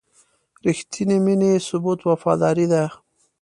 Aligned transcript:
د 0.61 0.63
رښتینې 0.65 1.17
مینې 1.25 1.51
ثبوت 1.67 1.99
وفاداري 2.03 2.65
ده. 2.73 2.83